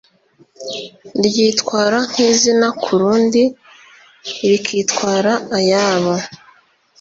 [1.25, 3.43] ryitwara nk izina ku rundi
[4.49, 6.13] rikitwara ayabo